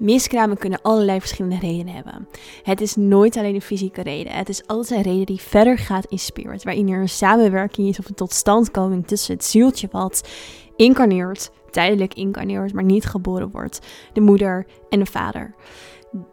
Miskramen 0.00 0.58
kunnen 0.58 0.82
allerlei 0.82 1.20
verschillende 1.20 1.58
redenen 1.58 1.94
hebben. 1.94 2.28
Het 2.62 2.80
is 2.80 2.96
nooit 2.96 3.36
alleen 3.36 3.54
een 3.54 3.60
fysieke 3.60 4.02
reden. 4.02 4.32
Het 4.32 4.48
is 4.48 4.66
altijd 4.66 5.06
een 5.06 5.12
reden 5.12 5.26
die 5.26 5.40
verder 5.40 5.78
gaat 5.78 6.04
in 6.04 6.18
spirit. 6.18 6.64
Waarin 6.64 6.88
er 6.88 7.00
een 7.00 7.08
samenwerking 7.08 7.88
is 7.88 7.98
of 7.98 8.08
een 8.08 8.14
totstandkoming 8.14 9.06
tussen 9.06 9.34
het 9.34 9.44
zieltje 9.44 9.88
wat 9.90 10.28
incarneert, 10.76 11.50
tijdelijk 11.70 12.14
incarneert, 12.14 12.72
maar 12.72 12.84
niet 12.84 13.04
geboren 13.04 13.50
wordt. 13.50 13.78
De 14.12 14.20
moeder 14.20 14.66
en 14.88 14.98
de 14.98 15.06
vader. 15.06 15.54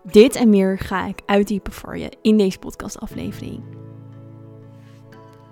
Dit 0.03 0.35
en 0.35 0.49
meer 0.49 0.77
ga 0.79 1.07
ik 1.07 1.21
uitdiepen 1.25 1.73
voor 1.73 1.97
je 1.97 2.11
in 2.21 2.37
deze 2.37 2.59
podcastaflevering. 2.59 3.63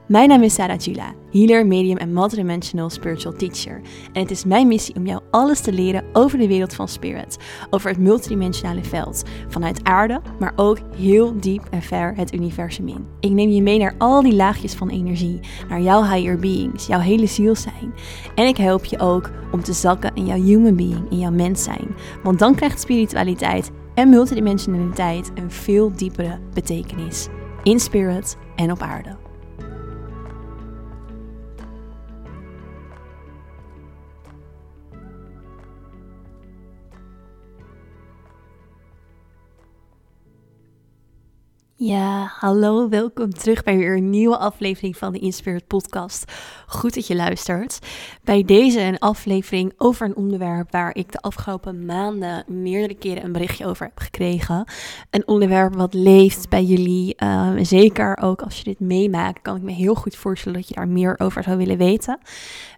Mijn 0.07 0.29
naam 0.29 0.43
is 0.43 0.53
Sarah 0.53 0.79
Jula, 0.79 1.13
healer, 1.31 1.67
medium 1.67 1.97
en 1.97 2.13
multidimensional 2.13 2.89
spiritual 2.89 3.33
teacher. 3.33 3.81
En 4.13 4.21
het 4.21 4.31
is 4.31 4.45
mijn 4.45 4.67
missie 4.67 4.95
om 4.95 5.05
jou 5.05 5.21
alles 5.31 5.59
te 5.59 5.71
leren 5.71 6.03
over 6.13 6.37
de 6.37 6.47
wereld 6.47 6.73
van 6.73 6.87
spirit, 6.87 7.37
over 7.69 7.89
het 7.89 7.99
multidimensionale 7.99 8.83
veld, 8.83 9.23
vanuit 9.47 9.83
aarde, 9.83 10.21
maar 10.39 10.53
ook 10.55 10.77
heel 10.95 11.39
diep 11.39 11.67
en 11.69 11.81
ver 11.81 12.13
het 12.15 12.33
universum 12.33 12.87
in. 12.87 13.07
Ik 13.19 13.31
neem 13.31 13.49
je 13.49 13.61
mee 13.61 13.79
naar 13.79 13.95
al 13.97 14.21
die 14.21 14.35
laagjes 14.35 14.73
van 14.73 14.89
energie, 14.89 15.39
naar 15.69 15.81
jouw 15.81 16.03
higher 16.03 16.39
beings, 16.39 16.87
jouw 16.87 16.99
hele 16.99 17.27
ziel 17.27 17.55
zijn. 17.55 17.93
En 18.35 18.47
ik 18.47 18.57
help 18.57 18.85
je 18.85 18.99
ook 18.99 19.31
om 19.51 19.63
te 19.63 19.73
zakken 19.73 20.15
in 20.15 20.25
jouw 20.25 20.41
human 20.41 20.75
being, 20.75 21.09
in 21.11 21.19
jouw 21.19 21.31
mens 21.31 21.63
zijn. 21.63 21.95
Want 22.23 22.39
dan 22.39 22.55
krijgt 22.55 22.81
spiritualiteit 22.81 23.71
en 23.93 24.09
multidimensionaliteit 24.09 25.31
een 25.35 25.51
veel 25.51 25.91
diepere 25.95 26.39
betekenis. 26.53 27.27
In 27.63 27.79
spirit 27.79 28.37
en 28.55 28.71
op 28.71 28.81
aarde. 28.81 29.23
Ja, 41.77 42.31
hallo, 42.39 42.89
welkom 42.89 43.29
terug 43.29 43.63
bij 43.63 43.77
weer 43.77 43.97
een 43.97 44.09
nieuwe 44.09 44.37
aflevering 44.37 44.97
van 44.97 45.13
de 45.13 45.19
Inspired 45.19 45.67
Podcast. 45.67 46.31
Goed 46.67 46.93
dat 46.93 47.07
je 47.07 47.15
luistert. 47.15 47.79
Bij 48.23 48.43
deze 48.43 48.81
een 48.81 48.99
aflevering 48.99 49.73
over 49.77 50.05
een 50.05 50.15
onderwerp 50.15 50.71
waar 50.71 50.95
ik 50.95 51.11
de 51.11 51.19
afgelopen 51.19 51.85
maanden 51.85 52.43
meerdere 52.47 52.95
keren 52.95 53.23
een 53.23 53.31
berichtje 53.31 53.65
over 53.65 53.85
heb 53.85 53.99
gekregen. 53.99 54.67
Een 55.09 55.27
onderwerp 55.27 55.75
wat 55.75 55.93
leeft 55.93 56.49
bij 56.49 56.63
jullie. 56.63 57.15
Uh, 57.23 57.51
zeker 57.61 58.17
ook 58.17 58.41
als 58.41 58.57
je 58.57 58.63
dit 58.63 58.79
meemaakt, 58.79 59.41
kan 59.41 59.55
ik 59.55 59.61
me 59.61 59.71
heel 59.71 59.95
goed 59.95 60.15
voorstellen 60.15 60.59
dat 60.59 60.67
je 60.67 60.75
daar 60.75 60.87
meer 60.87 61.15
over 61.17 61.43
zou 61.43 61.57
willen 61.57 61.77
weten. 61.77 62.19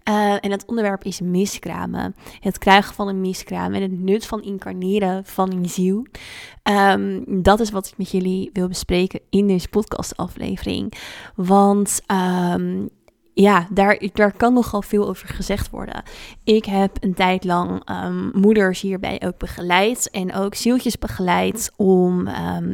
Uh, 0.10 0.34
en 0.40 0.52
het 0.52 0.66
onderwerp 0.66 1.04
is 1.04 1.22
miskramen. 1.22 2.16
Het 2.40 2.58
krijgen 2.58 2.96
van 2.96 3.08
een 3.08 3.22
miskraam 3.22 3.74
en 3.74 3.82
het 3.82 4.00
nut 4.00 4.26
van 4.26 4.44
incarneren 4.44 5.26
van 5.26 5.52
een 5.52 5.70
ziel. 5.70 6.06
Um, 6.70 7.24
dat 7.28 7.60
is 7.60 7.72
wat 7.72 7.88
ik 7.88 7.98
met 7.98 8.12
jullie 8.12 8.50
wil 8.54 8.68
bespreken 8.68 9.20
in 9.30 9.48
deze 9.48 9.70
podcastaflevering. 9.70 10.94
Want 11.36 12.02
um, 12.54 12.90
ja, 13.34 13.68
daar, 13.70 14.02
daar 14.14 14.32
kan 14.32 14.54
nogal 14.54 14.82
veel 14.82 15.08
over 15.08 15.28
gezegd 15.28 15.70
worden. 15.70 16.04
Ik 16.44 16.66
heb 16.66 16.98
een 17.00 17.14
tijd 17.14 17.44
lang 17.44 17.90
um, 17.90 18.32
moeders 18.34 18.82
hierbij 18.82 19.22
ook 19.26 19.38
begeleid 19.38 20.10
en 20.10 20.34
ook 20.34 20.56
zieltjes 20.56 20.98
begeleid 21.00 21.72
om 21.76 22.24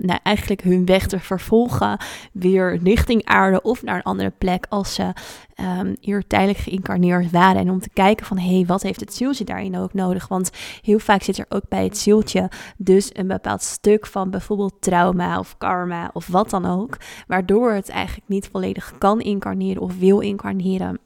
nou, 0.02 0.20
eigenlijk 0.24 0.62
hun 0.62 0.86
weg 0.86 1.08
te 1.08 1.20
vervolgen 1.20 1.98
weer 2.32 2.80
richting 2.84 3.26
aarde 3.26 3.62
of 3.62 3.84
naar 3.84 3.96
een 3.96 4.04
andere 4.04 4.34
plek 4.38 4.66
als 4.70 4.94
ze 4.94 5.14
um, 5.56 5.96
hier 6.00 6.28
tijdelijk 6.28 6.60
geïncarneerd 6.60 7.32
waren. 7.32 7.62
En 7.62 7.70
om 7.70 7.80
te 7.80 7.90
kijken 7.90 8.26
van, 8.26 8.38
hé, 8.38 8.56
hey, 8.56 8.66
wat 8.66 8.82
heeft 8.82 9.00
het 9.00 9.14
zieltje 9.14 9.44
daarin 9.44 9.78
ook 9.78 9.94
nodig? 9.94 10.28
Want 10.28 10.52
heel 10.82 11.00
vaak 11.00 11.24
zit 11.24 11.38
er 11.38 11.46
ook 11.50 11.68
bij 11.70 11.84
het 11.84 11.98
zieltje 11.98 12.50
dus 12.78 13.10
een 13.14 13.28
bepaald 13.28 13.62
stuk 13.62 14.06
van 14.06 14.30
bijvoorbeeld 14.30 14.74
trauma 14.80 15.40
of 15.40 15.58
karma 15.58 16.10
of 16.14 16.28
wat 16.28 16.50
dan 16.50 16.66
ook. 16.66 16.98
Waardoor 17.28 17.72
het 17.72 17.90
eigenlijk 17.90 18.28
niet 18.28 18.50
volledig 18.52 18.94
kan 18.98 19.22
incarneren 19.22 19.82
of 19.82 19.98
wil 19.98 20.20
incarneren. 20.20 21.00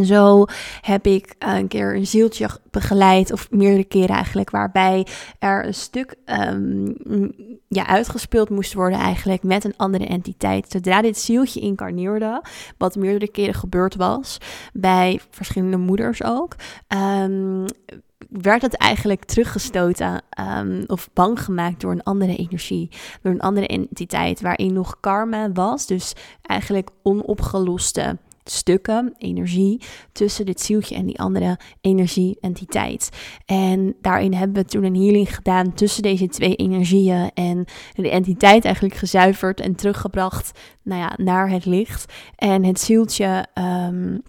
Zo 0.00 0.44
heb 0.80 1.06
ik 1.06 1.34
een 1.38 1.68
keer 1.68 1.96
een 1.96 2.06
zieltje 2.06 2.48
begeleid, 2.70 3.32
of 3.32 3.50
meerdere 3.50 3.84
keren 3.84 4.16
eigenlijk, 4.16 4.50
waarbij 4.50 5.06
er 5.38 5.66
een 5.66 5.74
stuk 5.74 6.14
um, 6.26 6.94
ja, 7.68 7.86
uitgespeeld 7.86 8.50
moest 8.50 8.74
worden 8.74 8.98
eigenlijk 8.98 9.42
met 9.42 9.64
een 9.64 9.76
andere 9.76 10.06
entiteit. 10.06 10.70
Zodra 10.70 11.02
dit 11.02 11.18
zieltje 11.18 11.60
incarneerde, 11.60 12.42
wat 12.78 12.96
meerdere 12.96 13.30
keren 13.30 13.54
gebeurd 13.54 13.96
was, 13.96 14.38
bij 14.72 15.20
verschillende 15.30 15.76
moeders 15.76 16.24
ook, 16.24 16.54
um, 16.88 17.64
werd 18.28 18.62
het 18.62 18.76
eigenlijk 18.76 19.24
teruggestoten 19.24 20.22
um, 20.58 20.84
of 20.86 21.10
bang 21.12 21.40
gemaakt 21.40 21.80
door 21.80 21.92
een 21.92 22.02
andere 22.02 22.36
energie, 22.36 22.88
door 23.22 23.32
een 23.32 23.40
andere 23.40 23.66
entiteit, 23.66 24.40
waarin 24.40 24.72
nog 24.72 24.96
karma 25.00 25.52
was, 25.52 25.86
dus 25.86 26.12
eigenlijk 26.42 26.90
onopgeloste 27.02 28.18
stukken, 28.44 29.14
energie, 29.18 29.80
tussen 30.12 30.46
dit 30.46 30.60
zieltje 30.60 30.94
en 30.94 31.06
die 31.06 31.20
andere 31.20 31.58
energie-entiteit. 31.80 33.08
En 33.46 33.94
daarin 34.00 34.34
hebben 34.34 34.62
we 34.62 34.68
toen 34.68 34.84
een 34.84 34.96
healing 34.96 35.34
gedaan 35.34 35.74
tussen 35.74 36.02
deze 36.02 36.28
twee 36.28 36.54
energieën 36.54 37.30
en 37.34 37.64
de 37.94 38.10
entiteit 38.10 38.64
eigenlijk 38.64 38.94
gezuiverd 38.94 39.60
en 39.60 39.74
teruggebracht 39.74 40.60
nou 40.82 41.00
ja, 41.00 41.12
naar 41.16 41.50
het 41.50 41.64
licht. 41.64 42.12
En 42.36 42.64
het 42.64 42.80
zieltje. 42.80 43.46
Um, 43.88 44.22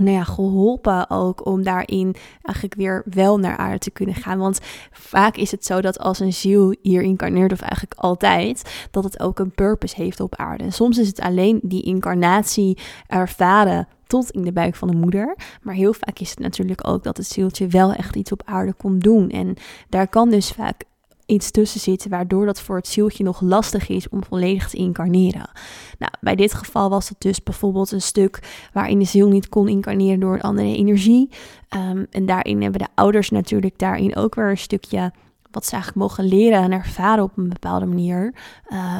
nou 0.00 0.16
ja, 0.16 0.24
geholpen 0.24 1.10
ook 1.10 1.46
om 1.46 1.62
daarin 1.62 2.14
eigenlijk 2.42 2.74
weer 2.74 3.02
wel 3.10 3.38
naar 3.38 3.56
aarde 3.56 3.78
te 3.78 3.90
kunnen 3.90 4.14
gaan. 4.14 4.38
Want 4.38 4.58
vaak 4.90 5.36
is 5.36 5.50
het 5.50 5.64
zo 5.64 5.80
dat 5.80 5.98
als 5.98 6.20
een 6.20 6.32
ziel 6.32 6.76
hier 6.82 7.02
incarneert, 7.02 7.52
of 7.52 7.60
eigenlijk 7.60 7.94
altijd, 8.00 8.88
dat 8.90 9.04
het 9.04 9.20
ook 9.20 9.38
een 9.38 9.54
purpose 9.54 10.02
heeft 10.02 10.20
op 10.20 10.36
aarde. 10.36 10.64
En 10.64 10.72
soms 10.72 10.98
is 10.98 11.06
het 11.06 11.20
alleen 11.20 11.60
die 11.62 11.82
incarnatie 11.82 12.78
ervaren 13.06 13.88
tot 14.06 14.30
in 14.30 14.42
de 14.42 14.52
buik 14.52 14.74
van 14.74 14.88
de 14.88 14.96
moeder. 14.96 15.36
Maar 15.62 15.74
heel 15.74 15.92
vaak 15.92 16.18
is 16.18 16.30
het 16.30 16.38
natuurlijk 16.38 16.88
ook 16.88 17.02
dat 17.02 17.16
het 17.16 17.26
zieltje 17.26 17.66
wel 17.66 17.92
echt 17.92 18.16
iets 18.16 18.32
op 18.32 18.42
aarde 18.44 18.72
komt 18.72 19.02
doen. 19.02 19.28
En 19.28 19.56
daar 19.88 20.08
kan 20.08 20.30
dus 20.30 20.50
vaak 20.50 20.84
iets 21.30 21.50
tussen 21.50 21.80
zitten, 21.80 22.10
waardoor 22.10 22.46
dat 22.46 22.60
voor 22.60 22.76
het 22.76 22.88
zieltje 22.88 23.24
nog 23.24 23.40
lastig 23.40 23.88
is 23.88 24.08
om 24.08 24.24
volledig 24.24 24.68
te 24.68 24.76
incarneren. 24.76 25.50
Nou, 25.98 26.12
bij 26.20 26.34
dit 26.34 26.54
geval 26.54 26.90
was 26.90 27.08
het 27.08 27.20
dus 27.20 27.42
bijvoorbeeld 27.42 27.90
een 27.90 28.02
stuk 28.02 28.68
waarin 28.72 28.98
de 28.98 29.04
ziel 29.04 29.28
niet 29.28 29.48
kon 29.48 29.68
incarneren 29.68 30.20
door 30.20 30.34
een 30.34 30.40
andere 30.40 30.76
energie. 30.76 31.28
Um, 31.76 32.06
en 32.10 32.26
daarin 32.26 32.62
hebben 32.62 32.80
de 32.80 32.88
ouders 32.94 33.30
natuurlijk 33.30 33.78
daarin 33.78 34.16
ook 34.16 34.34
weer 34.34 34.50
een 34.50 34.58
stukje 34.58 35.12
wat 35.50 35.64
ze 35.64 35.72
eigenlijk 35.72 36.02
mogen 36.02 36.24
leren 36.24 36.62
en 36.62 36.72
ervaren 36.72 37.24
op 37.24 37.36
een 37.36 37.48
bepaalde 37.48 37.86
manier. 37.86 38.34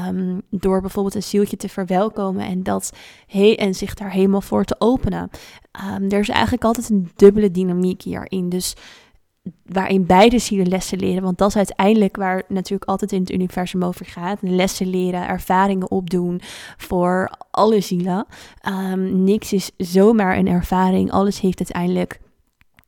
Um, 0.08 0.42
door 0.50 0.80
bijvoorbeeld 0.80 1.14
een 1.14 1.22
zieltje 1.22 1.56
te 1.56 1.68
verwelkomen 1.68 2.46
en, 2.46 2.62
dat 2.62 2.92
he 3.26 3.52
en 3.52 3.74
zich 3.74 3.94
daar 3.94 4.10
helemaal 4.10 4.40
voor 4.40 4.64
te 4.64 4.76
openen. 4.78 5.30
Um, 5.96 6.10
er 6.10 6.18
is 6.18 6.28
eigenlijk 6.28 6.64
altijd 6.64 6.90
een 6.90 7.10
dubbele 7.16 7.50
dynamiek 7.50 8.02
hierin. 8.02 8.48
Dus 8.48 8.74
waarin 9.64 10.06
beide 10.06 10.38
zielen 10.38 10.68
lessen 10.68 10.98
leren. 10.98 11.22
Want 11.22 11.38
dat 11.38 11.48
is 11.48 11.56
uiteindelijk 11.56 12.16
waar 12.16 12.42
natuurlijk 12.48 12.90
altijd 12.90 13.12
in 13.12 13.20
het 13.20 13.32
universum 13.32 13.84
over 13.84 14.06
gaat. 14.06 14.38
Lessen 14.42 14.86
leren, 14.86 15.28
ervaringen 15.28 15.90
opdoen 15.90 16.40
voor 16.76 17.30
alle 17.50 17.80
zielen. 17.80 18.26
Um, 18.68 19.24
niks 19.24 19.52
is 19.52 19.70
zomaar 19.76 20.38
een 20.38 20.48
ervaring. 20.48 21.10
Alles 21.10 21.40
heeft 21.40 21.58
uiteindelijk 21.58 22.20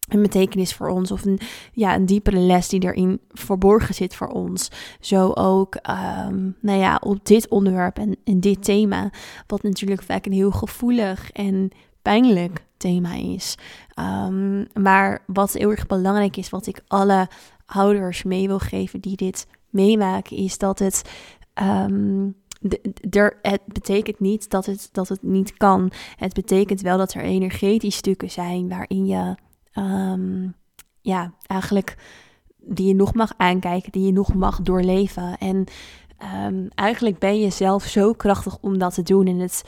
een 0.08 0.22
betekenis 0.22 0.74
voor 0.74 0.88
ons 0.88 1.10
of 1.10 1.24
een, 1.24 1.40
ja, 1.72 1.94
een 1.94 2.06
diepere 2.06 2.38
les 2.38 2.68
die 2.68 2.82
erin 2.82 3.20
verborgen 3.30 3.94
zit 3.94 4.14
voor 4.14 4.28
ons. 4.28 4.70
Zo 5.00 5.32
ook, 5.32 5.74
um, 5.74 6.56
nou 6.60 6.78
ja, 6.78 7.00
op 7.04 7.26
dit 7.26 7.48
onderwerp 7.48 7.98
en, 7.98 8.16
en 8.24 8.40
dit 8.40 8.64
thema, 8.64 9.10
wat 9.46 9.62
natuurlijk 9.62 10.02
vaak 10.02 10.26
een 10.26 10.32
heel 10.32 10.50
gevoelig 10.50 11.30
en 11.30 11.70
pijnlijk 12.02 12.64
thema 12.76 13.14
is. 13.14 13.54
Um, 13.98 14.66
maar 14.74 15.24
wat 15.26 15.52
heel 15.52 15.70
erg 15.70 15.86
belangrijk 15.86 16.36
is, 16.36 16.50
wat 16.50 16.66
ik 16.66 16.82
alle 16.86 17.28
ouders 17.66 18.22
mee 18.22 18.46
wil 18.46 18.58
geven 18.58 19.00
die 19.00 19.16
dit 19.16 19.46
meemaken, 19.70 20.36
is 20.36 20.58
dat 20.58 20.78
het. 20.78 21.02
Um, 21.62 22.40
de, 22.60 23.36
het 23.42 23.60
betekent 23.66 24.20
niet 24.20 24.50
dat 24.50 24.66
het, 24.66 24.88
dat 24.92 25.08
het 25.08 25.22
niet 25.22 25.56
kan. 25.56 25.92
Het 26.16 26.34
betekent 26.34 26.80
wel 26.80 26.98
dat 26.98 27.14
er 27.14 27.22
energetisch 27.22 27.96
stukken 27.96 28.30
zijn 28.30 28.68
waarin 28.68 29.06
je 29.06 29.34
um, 29.80 30.54
ja, 31.00 31.34
eigenlijk 31.46 31.96
die 32.56 32.86
je 32.86 32.94
nog 32.94 33.14
mag 33.14 33.32
aankijken, 33.36 33.92
die 33.92 34.06
je 34.06 34.12
nog 34.12 34.34
mag 34.34 34.60
doorleven. 34.60 35.38
En 35.38 35.64
um, 36.46 36.68
eigenlijk 36.74 37.18
ben 37.18 37.40
je 37.40 37.50
zelf 37.50 37.84
zo 37.84 38.12
krachtig 38.12 38.58
om 38.60 38.78
dat 38.78 38.94
te 38.94 39.02
doen. 39.02 39.26
En 39.26 39.38
het, 39.38 39.64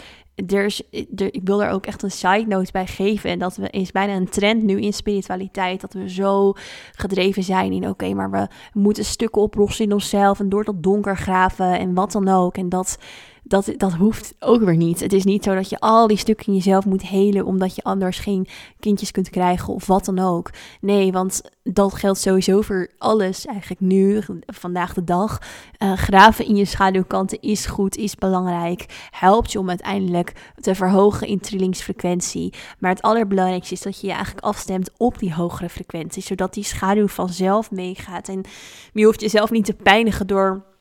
er 0.46 0.64
is, 0.64 0.82
er, 0.90 1.34
ik 1.34 1.40
wil 1.44 1.62
er 1.62 1.70
ook 1.70 1.86
echt 1.86 2.02
een 2.02 2.10
side 2.10 2.44
note 2.48 2.72
bij 2.72 2.86
geven. 2.86 3.30
En 3.30 3.38
dat 3.38 3.56
we, 3.56 3.70
is 3.70 3.92
bijna 3.92 4.14
een 4.14 4.28
trend 4.28 4.62
nu 4.62 4.80
in 4.80 4.92
spiritualiteit. 4.92 5.80
Dat 5.80 5.92
we 5.92 6.10
zo 6.10 6.52
gedreven 6.92 7.42
zijn 7.42 7.72
in 7.72 7.88
oké, 7.88 8.14
maar 8.14 8.30
we 8.30 8.48
moeten 8.72 9.04
stukken 9.04 9.42
oplossen 9.42 9.84
in 9.84 9.92
onszelf. 9.92 10.40
En 10.40 10.48
door 10.48 10.64
dat 10.64 10.82
donker 10.82 11.16
graven 11.16 11.78
en 11.78 11.94
wat 11.94 12.12
dan 12.12 12.28
ook. 12.28 12.56
En 12.56 12.68
dat 12.68 12.98
dat, 13.46 13.72
dat 13.76 13.92
hoeft 13.92 14.34
ook 14.38 14.62
weer 14.62 14.76
niet. 14.76 15.00
Het 15.00 15.12
is 15.12 15.24
niet 15.24 15.44
zo 15.44 15.54
dat 15.54 15.68
je 15.68 15.80
al 15.80 16.06
die 16.06 16.16
stukken 16.16 16.54
jezelf 16.54 16.84
moet 16.84 17.02
helen 17.02 17.44
omdat 17.44 17.74
je 17.74 17.82
anders 17.82 18.18
geen 18.18 18.46
kindjes 18.80 19.10
kunt 19.10 19.30
krijgen 19.30 19.74
of 19.74 19.86
wat 19.86 20.04
dan 20.04 20.18
ook. 20.18 20.50
Nee, 20.80 21.12
want 21.12 21.42
dat 21.62 21.94
geldt 21.94 22.18
sowieso 22.18 22.60
voor 22.60 22.90
alles 22.98 23.46
eigenlijk 23.46 23.80
nu, 23.80 24.22
vandaag 24.46 24.94
de 24.94 25.04
dag. 25.04 25.38
Uh, 25.78 25.92
graven 25.92 26.46
in 26.46 26.56
je 26.56 26.64
schaduwkanten 26.64 27.40
is 27.40 27.66
goed, 27.66 27.96
is 27.96 28.14
belangrijk. 28.14 29.08
Helpt 29.10 29.52
je 29.52 29.58
om 29.58 29.68
uiteindelijk 29.68 30.32
te 30.60 30.74
verhogen 30.74 31.26
in 31.26 31.40
trillingsfrequentie. 31.40 32.52
Maar 32.78 32.90
het 32.90 33.02
allerbelangrijkste 33.02 33.74
is 33.74 33.82
dat 33.82 34.00
je 34.00 34.06
je 34.06 34.12
eigenlijk 34.12 34.44
afstemt 34.44 34.90
op 34.96 35.18
die 35.18 35.34
hogere 35.34 35.68
frequentie, 35.68 36.22
zodat 36.22 36.54
die 36.54 36.64
schaduw 36.64 37.08
vanzelf 37.08 37.70
meegaat. 37.70 38.28
En 38.28 38.44
je 38.92 39.04
hoeft 39.04 39.20
jezelf 39.20 39.50
niet 39.50 39.64
te 39.64 39.74
pijnigen 39.74 40.26
door 40.26 40.72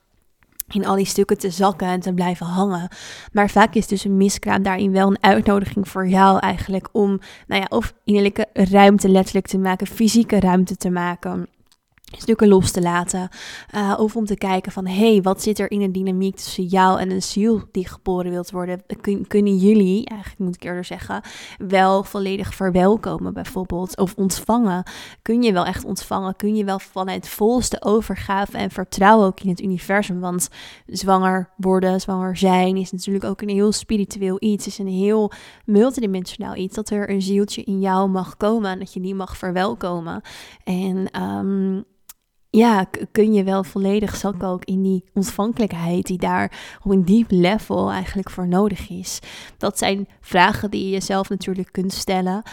in 0.68 0.86
al 0.86 0.95
die 0.95 1.06
stukken 1.06 1.38
te 1.38 1.50
zakken 1.50 1.88
en 1.88 2.00
te 2.00 2.13
blijven 2.13 2.45
hangen. 2.45 2.88
Maar 3.31 3.50
vaak 3.50 3.74
is 3.74 3.88
dus 3.88 4.04
een 4.04 4.18
miskraam 4.18 4.63
daarin 4.63 4.92
wel 4.92 5.07
een 5.07 5.24
uitnodiging 5.24 5.88
voor 5.88 6.07
jou 6.07 6.39
eigenlijk 6.39 6.89
om, 6.92 7.19
nou 7.48 7.62
ja, 7.62 7.68
of 7.69 7.94
innerlijke 8.04 8.48
ruimte 8.54 9.10
letterlijk 9.10 9.48
te 9.48 9.57
maken, 9.57 9.88
fysieke 9.88 10.39
ruimte 10.39 10.75
te 10.75 10.89
maken 10.89 11.48
stukken 12.21 12.48
los 12.48 12.71
te 12.71 12.81
laten. 12.81 13.30
Uh, 13.75 13.94
of 13.98 14.15
om 14.15 14.25
te 14.25 14.38
kijken 14.38 14.71
van, 14.71 14.86
hé, 14.88 15.12
hey, 15.12 15.21
wat 15.21 15.42
zit 15.42 15.60
er 15.60 15.71
in 15.71 15.81
een 15.81 15.92
dynamiek 15.92 16.36
tussen 16.36 16.63
jou 16.63 17.00
en 17.00 17.12
een 17.12 17.21
ziel 17.21 17.62
die 17.71 17.88
geboren 17.88 18.31
wilt 18.31 18.51
worden? 18.51 18.83
Kun, 19.01 19.27
kunnen 19.27 19.57
jullie, 19.57 20.06
eigenlijk 20.06 20.39
moet 20.39 20.56
ik 20.56 20.63
eerder 20.63 20.86
zeggen, 20.86 21.21
wel 21.57 22.04
volledig 22.04 22.56
verwelkomen 22.56 23.33
bijvoorbeeld? 23.33 23.98
Of 23.98 24.13
ontvangen? 24.15 24.83
Kun 25.21 25.44
je 25.44 25.54
wel 25.54 25.65
echt 25.65 25.86
ontvangen? 25.86 26.36
Kun 26.36 26.56
je 26.56 26.63
wel 26.63 26.80
vanuit 26.80 27.30
volste 27.30 27.81
overgave 27.81 28.57
en 28.57 28.71
vertrouwen 28.71 29.27
ook 29.27 29.39
in 29.39 29.50
het 29.50 29.62
universum? 29.62 30.19
Want 30.19 30.50
zwanger 30.86 31.50
worden, 31.57 32.01
zwanger 32.01 32.38
zijn 32.38 32.77
is 32.77 32.92
natuurlijk 32.92 33.25
ook 33.25 33.42
een 33.42 33.50
heel 33.50 33.71
spiritueel 33.71 34.38
iets. 34.39 34.68
is 34.68 34.77
een 34.77 34.88
heel 34.88 35.31
multidimensionaal 35.65 36.56
iets. 36.56 36.75
Dat 36.75 36.89
er 36.89 37.10
een 37.10 37.21
zieltje 37.21 37.63
in 37.63 37.80
jou 37.80 38.10
mag 38.10 38.38
komen 38.38 38.71
en 38.71 38.80
dat 38.80 38.94
je 38.94 39.00
die 39.00 39.15
mag 39.15 39.38
verwelkomen. 39.38 40.21
En 40.63 41.21
um, 41.21 41.83
ja, 42.55 42.85
kun 43.11 43.33
je 43.33 43.44
wel 43.44 43.63
volledig 43.63 44.15
zakken 44.15 44.47
ook 44.47 44.65
in 44.65 44.81
die 44.81 45.03
ontvankelijkheid 45.13 46.05
die 46.05 46.17
daar 46.17 46.77
op 46.83 46.91
een 46.91 47.05
diep 47.05 47.31
level 47.31 47.91
eigenlijk 47.91 48.29
voor 48.29 48.47
nodig 48.47 48.89
is. 48.89 49.19
Dat 49.57 49.77
zijn 49.77 50.07
vragen 50.21 50.71
die 50.71 50.83
je 50.83 50.89
jezelf 50.89 51.29
natuurlijk 51.29 51.71
kunt 51.71 51.94
stellen, 51.94 52.44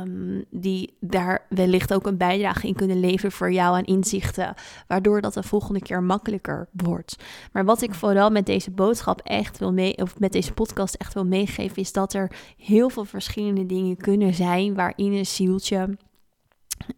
um, 0.00 0.44
die 0.50 0.96
daar 1.00 1.46
wellicht 1.48 1.94
ook 1.94 2.06
een 2.06 2.16
bijdrage 2.16 2.66
in 2.66 2.74
kunnen 2.74 3.00
leveren 3.00 3.32
voor 3.32 3.52
jou 3.52 3.76
aan 3.76 3.84
inzichten, 3.84 4.54
waardoor 4.86 5.20
dat 5.20 5.34
de 5.34 5.42
volgende 5.42 5.80
keer 5.80 6.02
makkelijker 6.02 6.68
wordt. 6.72 7.16
Maar 7.52 7.64
wat 7.64 7.82
ik 7.82 7.94
vooral 7.94 8.30
met 8.30 8.46
deze 8.46 8.70
boodschap 8.70 9.20
echt 9.20 9.58
wil 9.58 9.72
mee, 9.72 9.96
of 9.96 10.18
met 10.18 10.32
deze 10.32 10.52
podcast 10.52 10.94
echt 10.94 11.14
wil 11.14 11.26
meegeven, 11.26 11.76
is 11.76 11.92
dat 11.92 12.12
er 12.12 12.30
heel 12.56 12.88
veel 12.88 13.04
verschillende 13.04 13.66
dingen 13.66 13.96
kunnen 13.96 14.34
zijn 14.34 14.74
waarin 14.74 15.12
een 15.12 15.26
zieltje. 15.26 15.96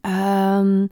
Um, 0.02 0.88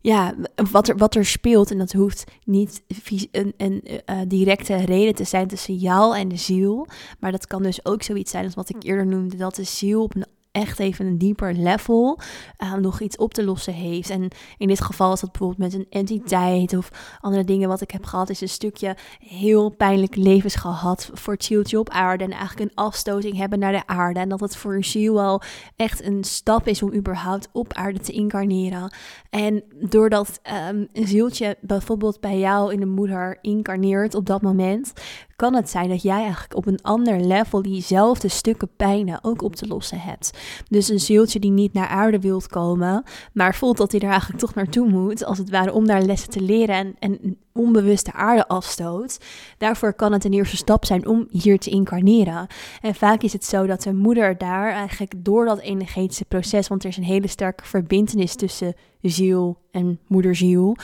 ja, 0.00 0.34
wat 0.70 0.88
er, 0.88 0.96
wat 0.96 1.14
er 1.14 1.24
speelt. 1.24 1.70
En 1.70 1.78
dat 1.78 1.92
hoeft 1.92 2.24
niet 2.44 2.82
een, 3.30 3.54
een 3.56 3.84
uh, 3.86 4.20
directe 4.28 4.76
reden 4.76 5.14
te 5.14 5.24
zijn 5.24 5.48
tussen 5.48 5.74
jou 5.74 6.16
en 6.16 6.28
de 6.28 6.36
ziel. 6.36 6.86
Maar 7.18 7.32
dat 7.32 7.46
kan 7.46 7.62
dus 7.62 7.84
ook 7.84 8.02
zoiets 8.02 8.30
zijn 8.30 8.44
als 8.44 8.54
wat 8.54 8.68
ik 8.68 8.82
eerder 8.82 9.06
noemde. 9.06 9.36
Dat 9.36 9.54
de 9.54 9.64
ziel 9.64 10.02
op 10.02 10.14
een 10.14 10.26
echt 10.52 10.78
even 10.78 11.06
een 11.06 11.18
dieper 11.18 11.54
level 11.54 12.18
uh, 12.58 12.74
nog 12.74 13.00
iets 13.00 13.16
op 13.16 13.34
te 13.34 13.44
lossen 13.44 13.72
heeft. 13.72 14.10
En 14.10 14.28
in 14.58 14.68
dit 14.68 14.80
geval 14.80 15.12
is 15.12 15.20
dat 15.20 15.32
bijvoorbeeld 15.32 15.72
met 15.72 15.80
een 15.80 15.86
entiteit 15.90 16.76
of 16.76 16.90
andere 17.20 17.44
dingen 17.44 17.68
wat 17.68 17.80
ik 17.80 17.90
heb 17.90 18.04
gehad, 18.04 18.30
is 18.30 18.40
een 18.40 18.48
stukje 18.48 18.96
heel 19.18 19.70
pijnlijk 19.70 20.16
levens 20.16 20.54
gehad 20.54 21.10
voor 21.12 21.32
het 21.32 21.74
op 21.74 21.90
aarde 21.90 22.24
en 22.24 22.30
eigenlijk 22.30 22.70
een 22.70 22.84
afstoting 22.84 23.36
hebben 23.36 23.58
naar 23.58 23.72
de 23.72 23.86
aarde. 23.86 24.20
En 24.20 24.28
dat 24.28 24.40
het 24.40 24.56
voor 24.56 24.74
een 24.74 24.84
ziel 24.84 25.14
wel 25.14 25.42
echt 25.76 26.04
een 26.04 26.24
stap 26.24 26.66
is 26.66 26.82
om 26.82 26.94
überhaupt 26.94 27.48
op 27.52 27.72
aarde 27.72 27.98
te 27.98 28.12
incarneren. 28.12 28.92
En 29.30 29.62
doordat 29.74 30.40
um, 30.70 30.88
een 30.92 31.06
zieltje 31.06 31.56
bijvoorbeeld 31.60 32.20
bij 32.20 32.38
jou 32.38 32.72
in 32.72 32.80
de 32.80 32.86
moeder 32.86 33.38
incarneert 33.42 34.14
op 34.14 34.26
dat 34.26 34.42
moment, 34.42 34.92
kan 35.38 35.54
het 35.54 35.70
zijn 35.70 35.88
dat 35.88 36.02
jij 36.02 36.20
eigenlijk 36.22 36.56
op 36.56 36.66
een 36.66 36.82
ander 36.82 37.20
level 37.20 37.62
diezelfde 37.62 38.28
stukken 38.28 38.68
pijnen 38.76 39.24
ook 39.24 39.42
op 39.42 39.56
te 39.56 39.66
lossen 39.66 40.00
hebt. 40.00 40.38
Dus 40.68 40.88
een 40.88 41.00
zieltje 41.00 41.38
die 41.38 41.50
niet 41.50 41.72
naar 41.72 41.86
aarde 41.86 42.18
wilt 42.18 42.48
komen, 42.48 43.02
maar 43.32 43.54
voelt 43.54 43.76
dat 43.76 43.92
hij 43.92 44.00
er 44.00 44.10
eigenlijk 44.10 44.40
toch 44.40 44.54
naartoe 44.54 44.88
moet, 44.88 45.24
als 45.24 45.38
het 45.38 45.50
ware 45.50 45.72
om 45.72 45.86
daar 45.86 46.02
lessen 46.02 46.30
te 46.30 46.40
leren 46.40 46.76
en, 46.76 46.96
en 46.98 47.38
onbewuste 47.52 48.12
aarde 48.12 48.48
afstoot. 48.48 49.18
Daarvoor 49.58 49.92
kan 49.92 50.12
het 50.12 50.24
een 50.24 50.32
eerste 50.32 50.56
stap 50.56 50.84
zijn 50.84 51.06
om 51.06 51.26
hier 51.30 51.58
te 51.58 51.70
incarneren. 51.70 52.46
En 52.80 52.94
vaak 52.94 53.22
is 53.22 53.32
het 53.32 53.44
zo 53.44 53.66
dat 53.66 53.82
de 53.82 53.94
moeder 53.94 54.38
daar 54.38 54.72
eigenlijk 54.72 55.12
door 55.16 55.44
dat 55.44 55.60
energetische 55.60 56.24
proces, 56.24 56.68
want 56.68 56.82
er 56.82 56.88
is 56.88 56.96
een 56.96 57.02
hele 57.02 57.28
sterke 57.28 57.64
verbindenis 57.64 58.34
tussen 58.34 58.74
ziel 59.02 59.56
en 59.70 59.98
moederziel, 60.06 60.76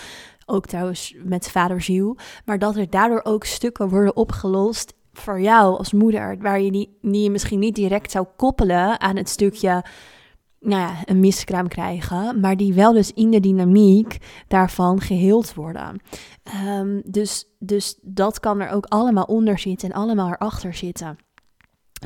ook 0.46 0.66
trouwens 0.66 1.14
met 1.24 1.50
vaderziel. 1.50 2.16
Maar 2.44 2.58
dat 2.58 2.76
er 2.76 2.90
daardoor 2.90 3.20
ook 3.22 3.44
stukken 3.44 3.88
worden 3.88 4.16
opgelost 4.16 4.94
voor 5.12 5.40
jou 5.40 5.78
als 5.78 5.92
moeder. 5.92 6.38
Waar 6.38 6.60
je 6.60 6.70
die, 6.70 6.98
die 7.00 7.30
misschien 7.30 7.58
niet 7.58 7.74
direct 7.74 8.10
zou 8.10 8.26
koppelen 8.36 9.00
aan 9.00 9.16
het 9.16 9.28
stukje 9.28 9.84
nou 10.64 10.80
ja, 10.80 10.96
een 11.04 11.20
miskraam 11.20 11.68
krijgen, 11.68 12.40
maar 12.40 12.56
die 12.56 12.74
wel 12.74 12.92
dus 12.92 13.12
in 13.12 13.30
de 13.30 13.40
dynamiek 13.40 14.18
daarvan 14.48 15.00
geheeld 15.00 15.54
worden. 15.54 16.00
Um, 16.66 17.02
dus, 17.04 17.44
dus 17.58 17.98
dat 18.02 18.40
kan 18.40 18.60
er 18.60 18.70
ook 18.70 18.86
allemaal 18.86 19.24
onder 19.24 19.58
zitten 19.58 19.90
en 19.90 19.96
allemaal 19.96 20.32
erachter 20.32 20.74
zitten. 20.74 21.18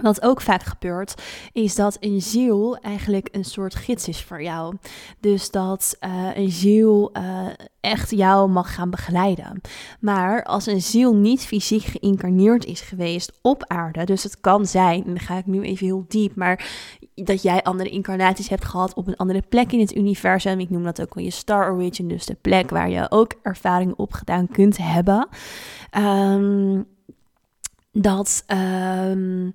Wat 0.03 0.23
ook 0.23 0.41
vaak 0.41 0.63
gebeurt, 0.63 1.23
is 1.53 1.75
dat 1.75 1.97
een 2.01 2.23
ziel 2.23 2.77
eigenlijk 2.77 3.29
een 3.33 3.45
soort 3.45 3.75
gids 3.75 4.09
is 4.09 4.23
voor 4.23 4.43
jou. 4.43 4.77
Dus 5.21 5.51
dat 5.51 5.97
uh, 6.01 6.37
een 6.37 6.51
ziel 6.51 7.11
uh, 7.17 7.47
echt 7.81 8.11
jou 8.11 8.51
mag 8.51 8.75
gaan 8.75 8.91
begeleiden. 8.91 9.61
Maar 10.01 10.43
als 10.43 10.67
een 10.67 10.83
ziel 10.83 11.15
niet 11.15 11.47
fysiek 11.47 11.83
geïncarneerd 11.83 12.65
is 12.65 12.81
geweest 12.81 13.39
op 13.43 13.65
aarde, 13.67 14.05
dus 14.05 14.23
het 14.23 14.41
kan 14.41 14.67
zijn, 14.67 15.05
en 15.05 15.09
dan 15.09 15.21
ga 15.21 15.37
ik 15.37 15.47
nu 15.47 15.63
even 15.63 15.87
heel 15.87 16.05
diep, 16.09 16.35
maar 16.35 16.71
dat 17.15 17.43
jij 17.43 17.63
andere 17.63 17.91
incarnaties 17.91 18.49
hebt 18.49 18.65
gehad 18.65 18.95
op 18.95 19.07
een 19.07 19.17
andere 19.17 19.43
plek 19.49 19.73
in 19.73 19.81
het 19.81 19.97
universum. 19.97 20.61
Ik 20.61 20.71
noem 20.71 20.85
dat 20.85 21.01
ook 21.01 21.15
wel 21.15 21.25
je 21.25 21.31
star 21.31 21.73
origin, 21.73 22.09
dus 22.09 22.27
de 22.27 22.37
plek 22.41 22.71
waar 22.71 22.91
je 22.91 23.11
ook 23.11 23.35
ervaring 23.43 23.95
opgedaan 23.97 24.49
kunt 24.49 24.77
hebben. 24.77 25.29
Um, 25.99 26.87
dat. 27.93 28.45
Um, 28.47 29.55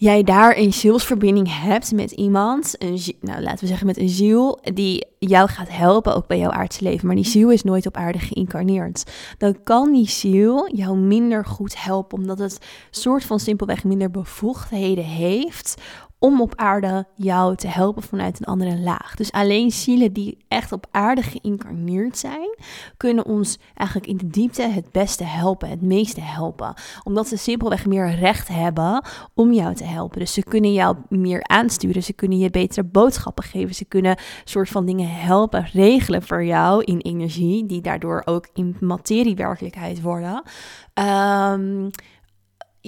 jij 0.00 0.22
daar 0.22 0.56
een 0.56 0.72
zielsverbinding 0.72 1.60
hebt 1.60 1.92
met 1.92 2.10
iemand, 2.10 2.74
een, 2.78 3.00
nou 3.20 3.42
laten 3.42 3.60
we 3.60 3.66
zeggen 3.66 3.86
met 3.86 3.98
een 3.98 4.08
ziel, 4.08 4.60
die 4.74 5.06
jou 5.18 5.48
gaat 5.48 5.68
helpen 5.68 6.14
ook 6.14 6.26
bij 6.26 6.38
jouw 6.38 6.50
aardse 6.50 6.82
leven, 6.82 7.06
maar 7.06 7.16
die 7.16 7.24
ziel 7.24 7.50
is 7.50 7.62
nooit 7.62 7.86
op 7.86 7.96
aarde 7.96 8.18
geïncarneerd, 8.18 9.10
dan 9.38 9.62
kan 9.62 9.92
die 9.92 10.08
ziel 10.08 10.74
jou 10.74 10.96
minder 10.96 11.44
goed 11.44 11.82
helpen, 11.82 12.18
omdat 12.18 12.38
het 12.38 12.58
soort 12.90 13.24
van 13.24 13.40
simpelweg 13.40 13.84
minder 13.84 14.10
bevoegdheden 14.10 15.04
heeft 15.04 15.74
om 16.18 16.40
op 16.40 16.52
aarde 16.56 17.06
jou 17.14 17.56
te 17.56 17.68
helpen 17.68 18.02
vanuit 18.02 18.38
een 18.38 18.46
andere 18.46 18.78
laag. 18.78 19.14
Dus 19.14 19.32
alleen 19.32 19.70
zielen 19.70 20.12
die 20.12 20.38
echt 20.48 20.72
op 20.72 20.86
aarde 20.90 21.22
geïncarneerd 21.22 22.18
zijn, 22.18 22.56
kunnen 22.96 23.24
ons 23.24 23.58
eigenlijk 23.74 24.10
in 24.10 24.16
de 24.16 24.26
diepte 24.26 24.62
het 24.62 24.92
beste 24.92 25.24
helpen, 25.24 25.68
het 25.68 25.82
meeste 25.82 26.20
helpen. 26.20 26.74
Omdat 27.02 27.28
ze 27.28 27.36
simpelweg 27.36 27.86
meer 27.86 28.14
recht 28.14 28.48
hebben 28.48 29.04
om 29.34 29.52
jou 29.52 29.74
te 29.74 29.84
helpen. 29.84 30.18
Dus 30.18 30.32
ze 30.32 30.42
kunnen 30.42 30.72
jou 30.72 30.96
meer 31.08 31.42
aansturen, 31.42 32.02
ze 32.02 32.12
kunnen 32.12 32.38
je 32.38 32.50
betere 32.50 32.84
boodschappen 32.84 33.44
geven, 33.44 33.74
ze 33.74 33.84
kunnen 33.84 34.18
soort 34.44 34.68
van 34.68 34.86
dingen 34.86 35.10
helpen, 35.10 35.68
regelen 35.72 36.22
voor 36.22 36.44
jou 36.44 36.84
in 36.84 36.98
energie, 36.98 37.66
die 37.66 37.80
daardoor 37.80 38.22
ook 38.24 38.48
in 38.54 38.76
materiewerkelijkheid 38.80 40.02
worden. 40.02 40.42
Um, 40.94 41.90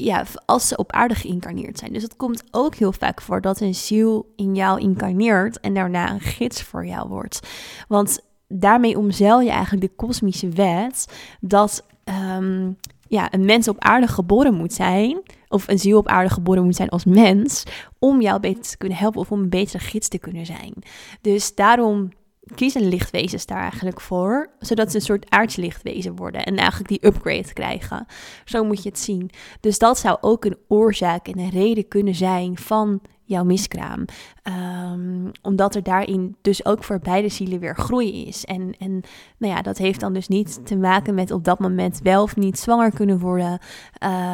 ja, 0.05 0.25
als 0.47 0.69
ze 0.69 0.77
op 0.77 0.93
aarde 0.93 1.15
geïncarneerd 1.15 1.79
zijn. 1.79 1.93
Dus 1.93 2.03
het 2.03 2.17
komt 2.17 2.45
ook 2.51 2.75
heel 2.75 2.93
vaak 2.93 3.21
voor 3.21 3.41
dat 3.41 3.61
een 3.61 3.75
ziel 3.75 4.33
in 4.37 4.55
jou 4.55 4.81
incarneert 4.81 5.61
en 5.61 5.75
daarna 5.75 6.11
een 6.11 6.21
gids 6.21 6.63
voor 6.63 6.87
jou 6.87 7.09
wordt. 7.09 7.49
Want 7.89 8.21
daarmee 8.49 8.99
omzeil 8.99 9.41
je 9.41 9.51
eigenlijk 9.51 9.83
de 9.83 9.97
kosmische 9.97 10.49
wet 10.49 11.07
dat 11.41 11.87
um, 12.05 12.77
ja, 13.09 13.33
een 13.33 13.45
mens 13.45 13.69
op 13.69 13.79
aarde 13.79 14.07
geboren 14.07 14.55
moet 14.55 14.73
zijn, 14.73 15.23
of 15.49 15.69
een 15.69 15.79
ziel 15.79 15.99
op 15.99 16.09
aarde 16.09 16.31
geboren 16.31 16.65
moet 16.65 16.77
zijn 16.77 16.89
als 16.89 17.05
mens, 17.05 17.65
om 17.99 18.21
jou 18.21 18.41
beter 18.41 18.63
te 18.63 18.77
kunnen 18.77 18.99
helpen 18.99 19.21
of 19.21 19.31
om 19.33 19.41
een 19.41 19.49
betere 19.49 19.79
gids 19.79 20.09
te 20.09 20.19
kunnen 20.19 20.47
zijn. 20.47 20.75
Dus 21.21 21.55
daarom 21.55 22.09
kiezen 22.55 22.89
lichtwezens 22.89 23.47
daar 23.47 23.61
eigenlijk 23.61 24.01
voor, 24.01 24.51
zodat 24.59 24.91
ze 24.91 24.97
een 24.97 25.03
soort 25.03 25.31
aardslichtwezen 25.31 26.17
worden 26.17 26.45
en 26.45 26.57
eigenlijk 26.57 26.89
die 26.89 27.07
upgrade 27.07 27.53
krijgen. 27.53 28.07
Zo 28.45 28.65
moet 28.65 28.83
je 28.83 28.89
het 28.89 28.99
zien. 28.99 29.31
Dus 29.61 29.79
dat 29.79 29.99
zou 29.99 30.19
ook 30.21 30.45
een 30.45 30.57
oorzaak 30.69 31.29
en 31.29 31.39
een 31.39 31.51
reden 31.51 31.89
kunnen 31.89 32.15
zijn 32.15 32.59
van 32.59 33.01
jouw 33.25 33.45
miskraam. 33.45 34.05
Um, 34.51 35.31
omdat 35.43 35.75
er 35.75 35.83
daarin 35.83 36.37
dus 36.41 36.65
ook 36.65 36.85
voor 36.85 36.99
beide 36.99 37.29
zielen 37.29 37.61
weer 37.61 37.77
groei 37.77 38.27
is. 38.27 38.45
En, 38.45 38.75
en 38.79 39.01
nou 39.39 39.55
ja, 39.55 39.63
dat 39.63 39.79
heeft 39.79 40.01
dan 40.01 40.13
dus 40.13 40.29
niet 40.29 40.67
te 40.67 40.77
maken 40.77 41.15
met 41.15 41.31
op 41.31 41.45
dat 41.45 41.59
moment 41.59 42.01
wel 42.03 42.23
of 42.23 42.37
niet 42.37 42.59
zwanger 42.59 42.93
kunnen 42.93 43.19
worden. 43.19 43.59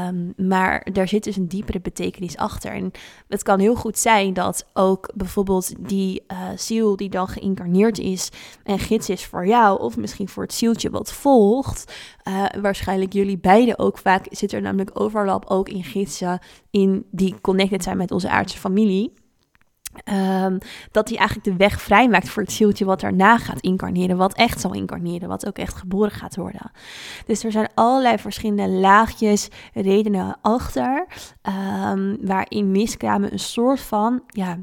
Um, 0.08 0.32
maar 0.48 0.86
daar 0.92 1.08
zit 1.08 1.24
dus 1.24 1.36
een 1.36 1.48
diepere 1.48 1.80
betekenis 1.80 2.36
achter. 2.36 2.72
En 2.72 2.90
het 3.28 3.42
kan 3.42 3.60
heel 3.60 3.74
goed 3.74 3.98
zijn 3.98 4.32
dat 4.32 4.66
ook 4.72 5.10
bijvoorbeeld 5.14 5.88
die 5.88 6.22
uh, 6.32 6.38
ziel 6.56 6.96
die 6.96 7.08
dan 7.08 7.28
geïncarneerd 7.28 7.98
is 7.98 8.30
en 8.64 8.78
gids 8.78 9.08
is 9.08 9.26
voor 9.26 9.46
jou, 9.46 9.80
of 9.80 9.96
misschien 9.96 10.28
voor 10.28 10.42
het 10.42 10.54
zieltje 10.54 10.90
wat 10.90 11.12
volgt. 11.12 11.94
Uh, 12.28 12.44
waarschijnlijk 12.60 13.12
jullie 13.12 13.38
beiden 13.38 13.78
ook 13.78 13.98
vaak 13.98 14.26
zit 14.30 14.52
er 14.52 14.62
namelijk 14.62 15.00
overlap 15.00 15.44
ook 15.46 15.68
in 15.68 15.84
gidsen 15.84 16.38
in 16.70 17.06
die 17.10 17.34
connected 17.40 17.82
zijn 17.82 17.96
met 17.96 18.10
onze 18.10 18.28
aardse 18.28 18.58
familie. 18.58 19.12
Um, 20.04 20.58
dat 20.90 21.08
hij 21.08 21.18
eigenlijk 21.18 21.48
de 21.48 21.56
weg 21.56 21.80
vrijmaakt 21.80 22.28
voor 22.28 22.42
het 22.42 22.52
zieltje 22.52 22.84
wat 22.84 23.00
daarna 23.00 23.38
gaat 23.38 23.60
incarneren, 23.60 24.16
wat 24.16 24.34
echt 24.34 24.60
zal 24.60 24.74
incarneren, 24.74 25.28
wat 25.28 25.46
ook 25.46 25.58
echt 25.58 25.74
geboren 25.74 26.10
gaat 26.10 26.36
worden. 26.36 26.70
Dus 27.26 27.44
er 27.44 27.52
zijn 27.52 27.68
allerlei 27.74 28.18
verschillende 28.18 28.68
laagjes, 28.68 29.48
redenen 29.74 30.38
achter, 30.42 31.06
um, 31.92 32.16
waarin 32.20 32.70
miskramen 32.70 33.32
een 33.32 33.38
soort 33.38 33.80
van, 33.80 34.22
ja, 34.26 34.58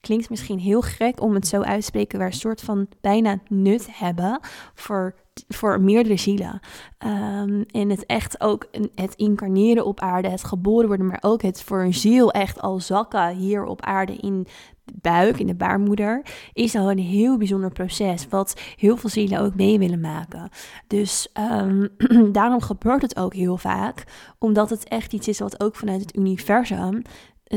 klinkt 0.00 0.30
misschien 0.30 0.58
heel 0.58 0.82
gek 0.82 1.20
om 1.20 1.34
het 1.34 1.46
zo 1.46 1.60
uit 1.60 1.80
te 1.80 1.86
spreken, 1.86 2.18
waar 2.18 2.26
een 2.26 2.32
soort 2.32 2.60
van 2.60 2.88
bijna 3.00 3.38
nut 3.48 3.88
hebben 3.90 4.40
voor 4.74 5.14
voor 5.48 5.80
meerdere 5.80 6.16
zielen. 6.16 6.60
Um, 6.98 7.64
en 7.66 7.90
het 7.90 8.06
echt 8.06 8.40
ook 8.40 8.66
het 8.94 9.14
incarneren 9.14 9.84
op 9.84 10.00
aarde, 10.00 10.28
het 10.28 10.44
geboren 10.44 10.88
worden, 10.88 11.06
maar 11.06 11.18
ook 11.20 11.42
het 11.42 11.62
voor 11.62 11.82
een 11.82 11.94
ziel 11.94 12.30
echt 12.32 12.60
al 12.60 12.80
zakken 12.80 13.28
hier 13.28 13.64
op 13.64 13.84
aarde 13.84 14.16
in 14.16 14.46
buik, 14.94 15.38
in 15.38 15.46
de 15.46 15.54
baarmoeder, 15.54 16.22
is 16.52 16.74
al 16.74 16.90
een 16.90 16.98
heel 16.98 17.36
bijzonder 17.36 17.72
proces. 17.72 18.28
Wat 18.28 18.60
heel 18.76 18.96
veel 18.96 19.10
zielen 19.10 19.40
ook 19.40 19.54
mee 19.54 19.78
willen 19.78 20.00
maken. 20.00 20.48
Dus 20.86 21.28
um, 21.60 21.88
daarom 22.32 22.60
gebeurt 22.60 23.02
het 23.02 23.16
ook 23.16 23.34
heel 23.34 23.56
vaak. 23.56 24.04
Omdat 24.38 24.70
het 24.70 24.88
echt 24.88 25.12
iets 25.12 25.28
is 25.28 25.38
wat 25.38 25.60
ook 25.60 25.76
vanuit 25.76 26.00
het 26.00 26.16
universum 26.16 27.02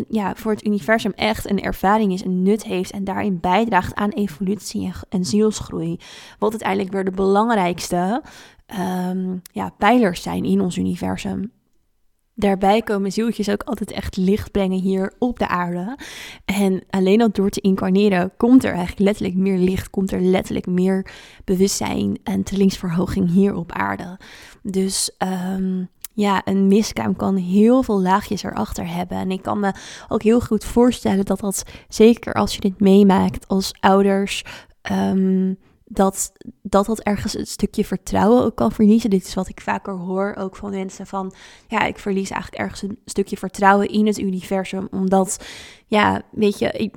ja, 0.09 0.35
voor 0.35 0.51
het 0.51 0.65
universum 0.65 1.11
echt 1.15 1.49
een 1.49 1.61
ervaring 1.61 2.13
is, 2.13 2.23
een 2.23 2.41
nut 2.41 2.63
heeft 2.63 2.91
en 2.91 3.03
daarin 3.03 3.39
bijdraagt 3.39 3.95
aan 3.95 4.09
evolutie 4.09 4.91
en, 5.09 5.25
zielsgroei. 5.25 5.97
Wat 6.39 6.51
uiteindelijk 6.51 6.91
weer 6.91 7.03
de 7.03 7.11
belangrijkste 7.11 8.21
um, 8.79 9.41
ja, 9.51 9.69
pijlers 9.77 10.21
zijn 10.21 10.43
in 10.43 10.61
ons 10.61 10.77
universum. 10.77 11.51
Daarbij 12.39 12.81
komen 12.81 13.11
zieltjes 13.11 13.49
ook 13.49 13.63
altijd 13.63 13.91
echt 13.91 14.17
licht 14.17 14.51
brengen 14.51 14.79
hier 14.79 15.13
op 15.17 15.39
de 15.39 15.47
aarde. 15.47 15.97
En 16.45 16.83
alleen 16.89 17.21
al 17.21 17.31
door 17.31 17.49
te 17.49 17.61
incarneren 17.61 18.31
komt 18.37 18.63
er 18.63 18.73
eigenlijk 18.73 18.99
letterlijk 18.99 19.35
meer 19.35 19.57
licht, 19.57 19.89
komt 19.89 20.11
er 20.11 20.21
letterlijk 20.21 20.65
meer 20.65 21.11
bewustzijn 21.43 22.19
en 22.23 22.43
trillingsverhoging 22.43 23.31
hier 23.31 23.55
op 23.55 23.71
aarde. 23.71 24.19
Dus 24.63 25.11
um, 25.53 25.89
ja, 26.13 26.41
een 26.45 26.67
miskraam 26.67 27.15
kan 27.15 27.35
heel 27.35 27.83
veel 27.83 28.01
laagjes 28.01 28.43
erachter 28.43 28.87
hebben. 28.87 29.17
En 29.17 29.31
ik 29.31 29.41
kan 29.41 29.59
me 29.59 29.73
ook 30.07 30.23
heel 30.23 30.41
goed 30.41 30.63
voorstellen 30.63 31.25
dat 31.25 31.39
dat, 31.39 31.63
zeker 31.87 32.33
als 32.33 32.53
je 32.53 32.61
dit 32.61 32.79
meemaakt 32.79 33.47
als 33.47 33.71
ouders, 33.79 34.43
um, 34.91 35.57
dat, 35.91 36.31
dat 36.61 36.85
dat 36.85 36.99
ergens 36.99 37.37
een 37.37 37.45
stukje 37.45 37.85
vertrouwen 37.85 38.43
ook 38.43 38.55
kan 38.55 38.71
verliezen. 38.71 39.09
Dit 39.09 39.27
is 39.27 39.33
wat 39.33 39.49
ik 39.49 39.61
vaker 39.61 39.93
hoor, 39.93 40.35
ook 40.39 40.55
van 40.55 40.69
mensen 40.69 41.07
van, 41.07 41.33
ja, 41.67 41.83
ik 41.83 41.99
verlies 41.99 42.29
eigenlijk 42.29 42.61
ergens 42.61 42.81
een 42.81 42.99
stukje 43.05 43.37
vertrouwen 43.37 43.87
in 43.87 44.07
het 44.07 44.19
universum, 44.19 44.87
omdat, 44.91 45.45
ja, 45.87 46.21
weet 46.31 46.59
je, 46.59 46.91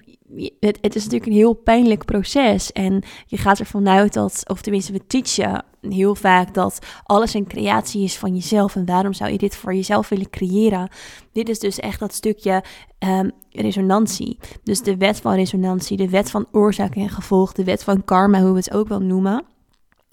het, 0.60 0.78
het, 0.80 0.94
is 0.94 1.02
natuurlijk 1.02 1.30
een 1.30 1.36
heel 1.36 1.52
pijnlijk 1.52 2.04
proces. 2.04 2.72
En 2.72 3.02
je 3.26 3.36
gaat 3.36 3.58
ervan 3.58 3.88
uit 3.88 4.12
dat, 4.12 4.42
of 4.46 4.62
tenminste, 4.62 4.92
we 4.92 5.06
teachen 5.06 5.64
heel 5.80 6.14
vaak 6.14 6.54
dat 6.54 6.86
alles 7.04 7.34
een 7.34 7.46
creatie 7.46 8.04
is 8.04 8.18
van 8.18 8.34
jezelf. 8.34 8.76
En 8.76 8.84
waarom 8.84 9.12
zou 9.12 9.30
je 9.30 9.38
dit 9.38 9.56
voor 9.56 9.74
jezelf 9.74 10.08
willen 10.08 10.30
creëren? 10.30 10.88
Dit 11.32 11.48
is 11.48 11.58
dus 11.58 11.78
echt 11.78 12.00
dat 12.00 12.14
stukje 12.14 12.64
um, 12.98 13.32
resonantie. 13.52 14.38
Dus 14.62 14.82
de 14.82 14.96
wet 14.96 15.20
van 15.20 15.34
resonantie, 15.34 15.96
de 15.96 16.08
wet 16.08 16.30
van 16.30 16.46
oorzaak 16.52 16.94
en 16.94 17.08
gevolg, 17.08 17.52
de 17.52 17.64
wet 17.64 17.84
van 17.84 18.04
karma, 18.04 18.40
hoe 18.40 18.50
we 18.50 18.56
het 18.56 18.72
ook 18.72 18.88
wel 18.88 19.00
noemen. 19.00 19.44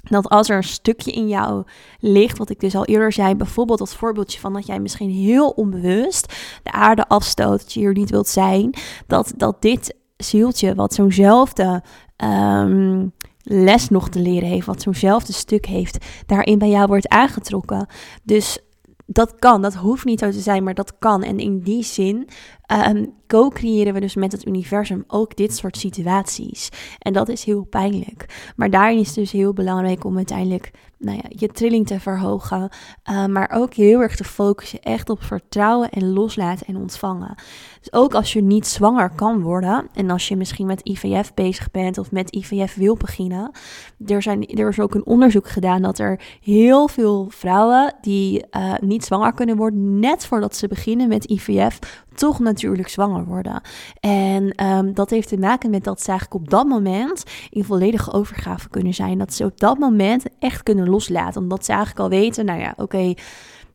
Dat 0.09 0.29
als 0.29 0.49
er 0.49 0.57
een 0.57 0.63
stukje 0.63 1.11
in 1.11 1.27
jou 1.27 1.63
ligt, 1.99 2.37
wat 2.37 2.49
ik 2.49 2.59
dus 2.59 2.75
al 2.75 2.85
eerder 2.85 3.11
zei, 3.11 3.35
bijvoorbeeld 3.35 3.79
als 3.79 3.95
voorbeeldje 3.95 4.39
van 4.39 4.53
dat 4.53 4.65
jij 4.65 4.79
misschien 4.79 5.09
heel 5.09 5.49
onbewust 5.49 6.33
de 6.63 6.71
aarde 6.71 7.07
afstoot, 7.07 7.59
dat 7.59 7.73
je 7.73 7.79
hier 7.79 7.93
niet 7.93 8.09
wilt 8.09 8.27
zijn, 8.27 8.73
dat, 9.07 9.33
dat 9.37 9.61
dit 9.61 9.95
zieltje, 10.17 10.75
wat 10.75 10.93
zo'nzelfde 10.93 11.83
um, 12.17 13.11
les 13.43 13.89
nog 13.89 14.09
te 14.09 14.19
leren 14.19 14.49
heeft, 14.49 14.65
wat 14.65 14.81
zo'nzelfde 14.81 15.33
stuk 15.33 15.65
heeft, 15.65 16.05
daarin 16.25 16.57
bij 16.57 16.69
jou 16.69 16.87
wordt 16.87 17.07
aangetrokken. 17.07 17.87
Dus 18.23 18.59
dat 19.11 19.35
kan, 19.39 19.61
dat 19.61 19.75
hoeft 19.75 20.05
niet 20.05 20.19
zo 20.19 20.31
te 20.31 20.39
zijn, 20.39 20.63
maar 20.63 20.73
dat 20.73 20.97
kan. 20.99 21.23
En 21.23 21.39
in 21.39 21.59
die 21.59 21.83
zin 21.83 22.27
um, 22.87 23.13
co-creëren 23.27 23.93
we 23.93 23.99
dus 23.99 24.15
met 24.15 24.31
het 24.31 24.45
universum 24.45 25.03
ook 25.07 25.35
dit 25.35 25.55
soort 25.55 25.77
situaties. 25.77 26.69
En 26.99 27.13
dat 27.13 27.29
is 27.29 27.43
heel 27.43 27.63
pijnlijk. 27.63 28.51
Maar 28.55 28.69
daarin 28.69 28.99
is 28.99 29.07
het 29.07 29.15
dus 29.15 29.31
heel 29.31 29.53
belangrijk 29.53 30.03
om 30.03 30.17
uiteindelijk 30.17 30.71
nou 30.99 31.17
ja, 31.17 31.29
je 31.29 31.47
trilling 31.47 31.87
te 31.87 31.99
verhogen. 31.99 32.69
Uh, 33.09 33.25
maar 33.25 33.51
ook 33.53 33.73
heel 33.73 34.01
erg 34.01 34.15
te 34.15 34.23
focussen 34.23 34.81
echt 34.81 35.09
op 35.09 35.23
vertrouwen 35.23 35.89
en 35.89 36.13
loslaten 36.13 36.67
en 36.67 36.75
ontvangen. 36.75 37.35
Dus 37.79 37.93
ook 37.93 38.13
als 38.13 38.33
je 38.33 38.41
niet 38.41 38.67
zwanger 38.67 39.09
kan 39.09 39.41
worden. 39.41 39.87
En 39.93 40.09
als 40.09 40.27
je 40.27 40.35
misschien 40.35 40.65
met 40.65 40.81
IVF 40.83 41.33
bezig 41.33 41.71
bent 41.71 41.97
of 41.97 42.11
met 42.11 42.35
IVF 42.35 42.75
wil 42.75 42.95
beginnen. 42.95 43.51
Er, 44.05 44.21
zijn, 44.21 44.47
er 44.47 44.69
is 44.69 44.79
ook 44.79 44.95
een 44.95 45.05
onderzoek 45.05 45.49
gedaan 45.49 45.81
dat 45.81 45.99
er 45.99 46.21
heel 46.41 46.87
veel 46.87 47.27
vrouwen 47.29 47.95
die 48.01 48.45
uh, 48.51 48.73
niet 48.81 49.05
zwanger 49.05 49.33
kunnen 49.33 49.57
worden. 49.57 49.99
Net 49.99 50.25
voordat 50.25 50.55
ze 50.55 50.67
beginnen 50.67 51.07
met 51.07 51.25
IVF 51.25 51.79
toch 52.19 52.39
natuurlijk 52.39 52.89
zwanger 52.89 53.25
worden. 53.25 53.61
En 53.99 54.65
um, 54.65 54.93
dat 54.93 55.09
heeft 55.09 55.27
te 55.27 55.37
maken 55.37 55.69
met 55.69 55.83
dat 55.83 56.01
ze 56.01 56.09
eigenlijk 56.09 56.41
op 56.41 56.49
dat 56.49 56.65
moment 56.65 57.23
in 57.49 57.63
volledige 57.63 58.13
overgave 58.13 58.69
kunnen 58.69 58.93
zijn. 58.93 59.17
Dat 59.17 59.33
ze 59.33 59.43
op 59.43 59.59
dat 59.59 59.77
moment 59.77 60.25
echt 60.39 60.63
kunnen 60.63 60.89
loslaten. 60.89 61.41
Omdat 61.41 61.65
ze 61.65 61.71
eigenlijk 61.71 62.01
al 62.01 62.09
weten, 62.09 62.45
nou 62.45 62.59
ja, 62.59 62.73
oké, 62.77 63.13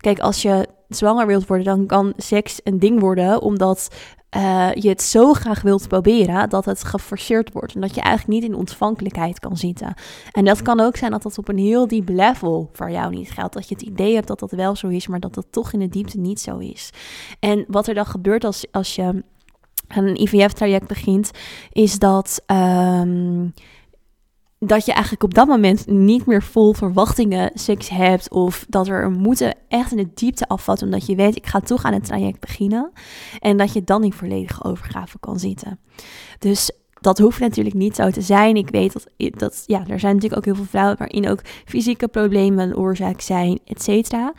kijk, 0.04 0.18
als 0.18 0.42
je 0.42 0.68
zwanger 0.88 1.26
wilt 1.26 1.46
worden, 1.46 1.66
dan 1.66 1.86
kan 1.86 2.12
seks 2.16 2.60
een 2.64 2.78
ding 2.78 3.00
worden, 3.00 3.42
omdat 3.42 3.88
uh, 4.36 4.72
je 4.72 4.88
het 4.88 5.02
zo 5.02 5.32
graag 5.32 5.62
wilt 5.62 5.88
proberen 5.88 6.48
dat 6.48 6.64
het 6.64 6.84
geforceerd 6.84 7.52
wordt. 7.52 7.74
En 7.74 7.80
dat 7.80 7.94
je 7.94 8.00
eigenlijk 8.00 8.40
niet 8.40 8.50
in 8.50 8.56
ontvankelijkheid 8.58 9.38
kan 9.38 9.56
zitten. 9.56 9.94
En 10.32 10.44
dat 10.44 10.62
kan 10.62 10.80
ook 10.80 10.96
zijn 10.96 11.10
dat 11.10 11.22
dat 11.22 11.38
op 11.38 11.48
een 11.48 11.58
heel 11.58 11.88
diep 11.88 12.08
level 12.08 12.70
voor 12.72 12.90
jou 12.90 13.14
niet 13.14 13.30
geldt. 13.30 13.54
Dat 13.54 13.68
je 13.68 13.74
het 13.74 13.84
idee 13.84 14.14
hebt 14.14 14.28
dat 14.28 14.38
dat 14.38 14.50
wel 14.50 14.76
zo 14.76 14.88
is, 14.88 15.06
maar 15.06 15.20
dat 15.20 15.34
dat 15.34 15.46
toch 15.50 15.72
in 15.72 15.78
de 15.78 15.88
diepte 15.88 16.18
niet 16.18 16.40
zo 16.40 16.58
is. 16.58 16.90
En 17.40 17.64
wat 17.68 17.86
er 17.86 17.94
dan 17.94 18.06
gebeurt 18.06 18.44
als, 18.44 18.66
als 18.70 18.94
je 18.94 19.24
een 19.88 20.20
IVF-traject 20.20 20.86
begint, 20.86 21.30
is 21.72 21.98
dat. 21.98 22.42
Um, 22.46 23.52
dat 24.66 24.84
je 24.84 24.92
eigenlijk 24.92 25.22
op 25.22 25.34
dat 25.34 25.46
moment 25.46 25.86
niet 25.86 26.26
meer 26.26 26.42
vol 26.42 26.72
verwachtingen 26.72 27.50
seks 27.54 27.88
hebt. 27.88 28.30
Of 28.30 28.66
dat 28.68 28.88
er 28.88 29.04
een 29.04 29.18
moeten 29.18 29.54
echt 29.68 29.90
in 29.90 29.96
de 29.96 30.10
diepte 30.14 30.48
afvatten. 30.48 30.86
Omdat 30.86 31.06
je 31.06 31.14
weet, 31.14 31.36
ik 31.36 31.46
ga 31.46 31.60
toch 31.60 31.84
aan 31.84 31.92
het 31.92 32.04
traject 32.04 32.40
beginnen. 32.40 32.92
En 33.38 33.56
dat 33.56 33.72
je 33.72 33.84
dan 33.84 34.04
in 34.04 34.12
volledige 34.12 34.64
overgave 34.64 35.18
kan 35.18 35.38
zitten. 35.38 35.78
Dus 36.38 36.70
dat 37.04 37.18
hoeft 37.18 37.40
natuurlijk 37.40 37.74
niet 37.74 37.96
zo 37.96 38.10
te 38.10 38.20
zijn. 38.20 38.56
Ik 38.56 38.70
weet 38.70 38.92
dat, 38.92 39.06
dat 39.30 39.62
ja, 39.66 39.86
er 39.86 40.00
zijn 40.00 40.14
natuurlijk 40.14 40.36
ook 40.36 40.44
heel 40.44 40.54
veel 40.54 40.64
vrouwen 40.64 40.96
waarin 40.98 41.28
ook 41.28 41.40
fysieke 41.64 42.08
problemen 42.08 42.68
een 42.68 42.76
oorzaak 42.76 43.20
zijn, 43.20 43.60
et 43.64 43.82
cetera. 43.82 44.32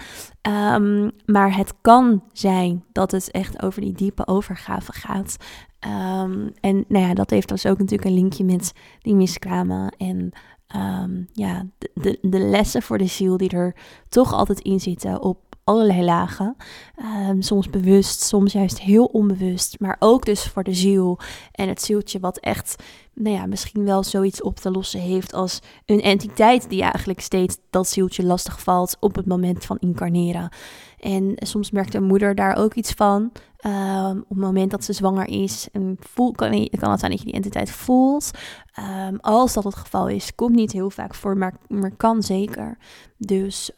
Um, 0.75 1.11
maar 1.25 1.55
het 1.55 1.73
kan 1.81 2.23
zijn 2.33 2.83
dat 2.91 3.11
het 3.11 3.31
echt 3.31 3.63
over 3.63 3.81
die 3.81 3.93
diepe 3.93 4.27
overgave 4.27 4.91
gaat. 4.91 5.37
Um, 5.85 6.51
en 6.59 6.85
nou 6.87 7.07
ja, 7.07 7.13
dat 7.13 7.29
heeft 7.29 7.49
dus 7.49 7.65
ook 7.65 7.77
natuurlijk 7.77 8.09
een 8.09 8.13
linkje 8.13 8.43
met 8.43 8.73
die 8.99 9.15
miskramen 9.15 9.95
en 9.97 10.31
um, 10.75 11.27
ja, 11.33 11.65
de, 11.77 11.91
de, 11.93 12.17
de, 12.21 12.39
lessen 12.39 12.81
voor 12.81 12.97
de 12.97 13.07
ziel 13.07 13.37
die 13.37 13.49
er 13.49 13.75
toch 14.09 14.33
altijd 14.33 14.59
in 14.59 14.79
zitten 14.79 15.21
op 15.21 15.37
allerlei 15.65 16.03
lagen. 16.03 16.55
Um, 17.29 17.41
soms 17.41 17.69
bewust, 17.69 18.21
soms 18.21 18.53
juist 18.53 18.79
heel 18.79 19.05
onbewust. 19.05 19.79
Maar 19.79 19.95
ook 19.99 20.25
dus 20.25 20.43
voor 20.43 20.63
de 20.63 20.73
ziel 20.73 21.19
en 21.51 21.67
het 21.69 21.81
zieltje 21.81 22.19
wat 22.19 22.37
echt, 22.37 22.83
nou 23.13 23.35
ja, 23.35 23.45
misschien 23.45 23.85
wel 23.85 24.03
zoiets 24.03 24.41
op 24.41 24.55
te 24.59 24.71
lossen 24.71 24.99
heeft 24.99 25.33
als 25.33 25.59
een 25.85 26.01
entiteit 26.01 26.69
die 26.69 26.81
eigenlijk 26.81 27.19
steeds 27.19 27.57
dat 27.69 27.87
zieltje 27.87 28.25
lastig 28.25 28.61
valt 28.61 28.97
op 28.99 29.15
het 29.15 29.25
moment 29.25 29.65
van 29.65 29.77
incarneren. 29.79 30.49
En 30.99 31.33
soms 31.35 31.71
merkt 31.71 31.91
de 31.91 32.01
moeder 32.01 32.35
daar 32.35 32.55
ook 32.55 32.73
iets 32.73 32.91
van. 32.91 33.31
Um, 33.65 34.19
op 34.19 34.29
het 34.29 34.37
moment 34.37 34.71
dat 34.71 34.83
ze 34.83 34.93
zwanger 34.93 35.27
is. 35.27 35.67
En 35.71 35.97
voel, 35.99 36.31
kan, 36.31 36.69
kan 36.79 36.91
het 36.91 36.99
zijn 36.99 37.11
dat 37.11 37.19
je 37.19 37.25
die 37.25 37.33
entiteit 37.33 37.71
voelt. 37.71 38.31
Um, 39.07 39.17
als 39.19 39.53
dat 39.53 39.63
het 39.63 39.75
geval 39.75 40.07
is, 40.07 40.35
komt 40.35 40.55
niet 40.55 40.71
heel 40.71 40.89
vaak 40.89 41.15
voor, 41.15 41.37
maar, 41.37 41.57
maar 41.67 41.95
kan 41.95 42.23
zeker. 42.23 42.77
Dus 43.17 43.71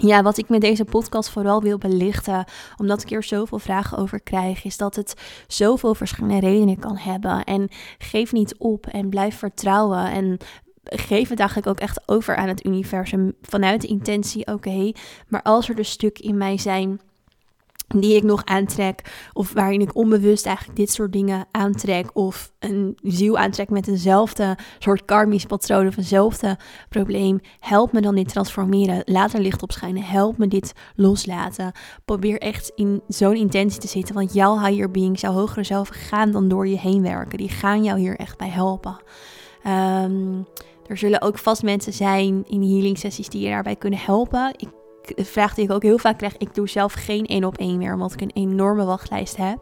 ja, 0.00 0.22
wat 0.22 0.38
ik 0.38 0.48
met 0.48 0.60
deze 0.60 0.84
podcast 0.84 1.30
vooral 1.30 1.62
wil 1.62 1.78
belichten, 1.78 2.44
omdat 2.76 3.02
ik 3.02 3.08
hier 3.08 3.22
zoveel 3.22 3.58
vragen 3.58 3.98
over 3.98 4.20
krijg, 4.20 4.64
is 4.64 4.76
dat 4.76 4.96
het 4.96 5.14
zoveel 5.46 5.94
verschillende 5.94 6.40
redenen 6.46 6.78
kan 6.78 6.96
hebben. 6.96 7.44
En 7.44 7.68
geef 7.98 8.32
niet 8.32 8.54
op 8.58 8.86
en 8.86 9.08
blijf 9.08 9.38
vertrouwen. 9.38 10.10
En 10.10 10.38
geef 10.84 11.28
het 11.28 11.38
eigenlijk 11.38 11.68
ook 11.68 11.80
echt 11.80 12.08
over 12.08 12.36
aan 12.36 12.48
het 12.48 12.66
universum 12.66 13.34
vanuit 13.42 13.80
de 13.80 13.88
intentie, 13.88 14.46
oké, 14.46 14.92
maar 15.28 15.42
als 15.42 15.68
er 15.68 15.74
dus 15.74 15.90
stukken 15.90 16.24
in 16.24 16.36
mij 16.36 16.58
zijn 16.58 17.00
die 17.96 18.16
ik 18.16 18.22
nog 18.22 18.44
aantrek, 18.44 19.28
of 19.32 19.52
waarin 19.52 19.80
ik 19.80 19.96
onbewust 19.96 20.46
eigenlijk 20.46 20.76
dit 20.76 20.90
soort 20.90 21.12
dingen 21.12 21.46
aantrek, 21.50 22.10
of 22.12 22.52
een 22.58 22.98
ziel 23.02 23.38
aantrek 23.38 23.70
met 23.70 23.88
eenzelfde 23.88 24.58
soort 24.78 25.04
karmisch 25.04 25.46
patroon 25.46 25.86
of 25.86 25.96
eenzelfde 25.96 26.58
probleem, 26.88 27.40
help 27.58 27.92
me 27.92 28.00
dan 28.00 28.14
dit 28.14 28.28
transformeren, 28.28 29.02
laat 29.04 29.32
er 29.32 29.40
licht 29.40 29.62
op 29.62 29.72
schijnen, 29.72 30.02
help 30.02 30.38
me 30.38 30.48
dit 30.48 30.72
loslaten. 30.94 31.72
Probeer 32.04 32.38
echt 32.38 32.72
in 32.74 33.02
zo'n 33.08 33.36
intentie 33.36 33.80
te 33.80 33.88
zitten, 33.88 34.14
want 34.14 34.32
jouw 34.32 34.58
higher 34.58 34.90
being, 34.90 35.20
jouw 35.20 35.32
hogere 35.32 35.64
zelf, 35.64 35.88
gaan 35.88 36.30
dan 36.30 36.48
door 36.48 36.68
je 36.68 36.78
heen 36.78 37.02
werken. 37.02 37.38
Die 37.38 37.48
gaan 37.48 37.84
jou 37.84 37.98
hier 37.98 38.16
echt 38.16 38.38
bij 38.38 38.48
helpen. 38.48 38.96
Ehm, 39.62 40.42
er 40.86 40.96
zullen 40.96 41.22
ook 41.22 41.38
vast 41.38 41.62
mensen 41.62 41.92
zijn 41.92 42.44
in 42.48 42.62
healing 42.62 42.98
sessies 42.98 43.28
die 43.28 43.40
je 43.40 43.48
daarbij 43.48 43.76
kunnen 43.76 43.98
helpen. 43.98 44.54
Ik 44.56 44.68
vraag 45.16 45.54
die 45.54 45.64
ik 45.64 45.70
ook 45.70 45.82
heel 45.82 45.98
vaak 45.98 46.18
krijg. 46.18 46.36
Ik 46.36 46.54
doe 46.54 46.68
zelf 46.68 46.92
geen 46.92 47.26
één 47.26 47.44
op 47.44 47.58
één 47.58 47.78
meer, 47.78 47.92
omdat 47.92 48.12
ik 48.12 48.20
een 48.20 48.30
enorme 48.34 48.84
wachtlijst 48.84 49.36
heb. 49.36 49.58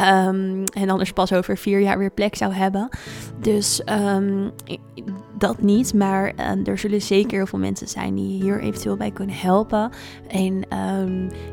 Um, 0.00 0.64
en 0.64 0.90
anders 0.90 1.12
pas 1.12 1.32
over 1.32 1.56
vier 1.56 1.80
jaar 1.80 1.98
weer 1.98 2.10
plek 2.10 2.34
zou 2.34 2.52
hebben. 2.52 2.88
Dus 3.40 3.82
um, 3.86 4.52
dat 5.38 5.62
niet. 5.62 5.94
Maar 5.94 6.50
um, 6.50 6.66
er 6.66 6.78
zullen 6.78 7.02
zeker 7.02 7.36
heel 7.36 7.46
veel 7.46 7.58
mensen 7.58 7.88
zijn 7.88 8.14
die 8.14 8.42
hier 8.42 8.60
eventueel 8.60 8.96
bij 8.96 9.10
kunnen 9.10 9.36
helpen. 9.36 9.90
En 10.28 10.58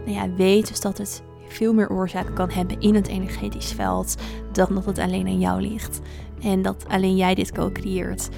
nou 0.06 0.12
ja, 0.12 0.34
weet 0.36 0.68
dus 0.68 0.82
dat 0.82 0.98
het 0.98 1.24
veel 1.48 1.74
meer 1.74 1.90
oorzaken 1.90 2.34
kan 2.34 2.50
hebben 2.50 2.80
in 2.80 2.96
het 2.96 3.08
energetisch 3.08 3.72
veld 3.72 4.16
dan 4.52 4.76
dat 4.76 4.86
het 4.86 5.00
alleen 5.00 5.28
aan 5.28 5.40
jou 5.40 5.62
ligt. 5.62 6.00
En 6.42 6.62
dat 6.62 6.86
alleen 6.88 7.16
jij 7.16 7.36
dit 7.36 7.52
co-creëert. 7.52 8.30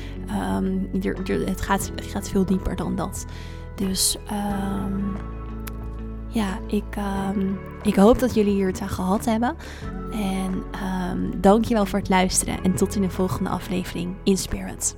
het, 1.46 1.62
gaat, 1.62 1.92
het 1.96 2.06
gaat 2.06 2.30
veel 2.30 2.46
dieper 2.46 2.76
dan 2.76 2.96
dat. 2.96 3.26
Dus 3.76 4.18
um, 4.32 5.16
ja, 6.28 6.60
ik, 6.68 6.96
um, 7.36 7.60
ik 7.82 7.96
hoop 7.96 8.20
dat 8.20 8.34
jullie 8.34 8.54
hier 8.54 8.68
het 8.68 8.82
aan 8.82 8.90
gehad 8.90 9.26
hebben. 9.26 9.56
En 10.12 10.64
um, 11.12 11.42
dankjewel 11.42 11.86
voor 11.86 12.00
het 12.00 12.10
luisteren. 12.10 12.64
En 12.64 12.76
tot 12.76 12.96
in 12.96 13.02
de 13.02 13.10
volgende 13.10 13.50
aflevering 13.50 14.16
in. 14.24 14.96